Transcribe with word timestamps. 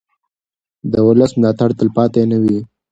د 0.91 0.93
ولس 1.07 1.31
ملاتړ 1.39 1.69
تلپاتې 1.79 2.21
نه 2.31 2.37
وي 2.43 2.59